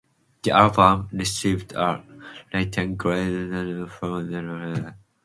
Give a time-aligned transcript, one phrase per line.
[0.41, 2.03] The album received a
[2.51, 4.95] Latin Grammy nomination for Best Instrumental Album.